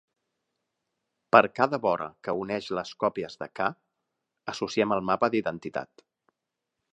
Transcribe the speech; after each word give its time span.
Per 1.35 1.41
a 1.49 1.51
cada 1.59 1.79
vora 1.83 2.07
que 2.27 2.35
uneix 2.45 2.69
les 2.77 2.93
còpies 3.03 3.37
de 3.43 3.49
"k", 3.61 3.69
associem 4.55 4.97
el 4.97 5.05
mapa 5.11 5.31
d'identitat. 5.37 6.05